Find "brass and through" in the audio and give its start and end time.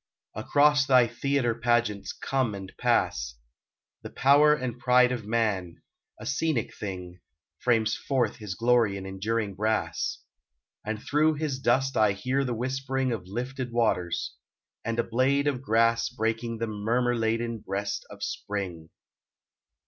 9.53-11.35